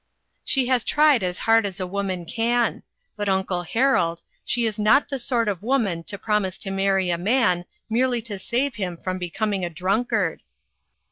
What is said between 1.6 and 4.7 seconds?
as a woman can. But, Uncle Harold, she